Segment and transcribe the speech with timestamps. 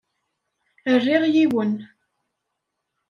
[0.93, 1.73] Rriɣ yiwen.